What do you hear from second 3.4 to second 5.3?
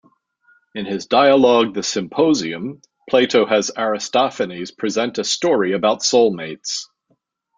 has Aristophanes present a